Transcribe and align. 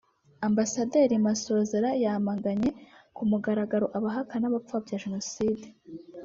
Ambasaderi 0.47 1.15
Masozera 1.25 1.89
yamaganye 2.03 2.69
ku 3.15 3.21
mugaragaro 3.29 3.85
abahakana 3.97 4.41
n’abapfobya 4.43 5.01
Jenoside 5.03 5.65